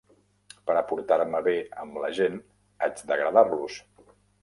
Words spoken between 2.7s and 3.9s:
haig d'agradar-los.